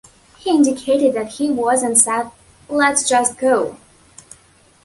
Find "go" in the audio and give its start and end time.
3.37-3.77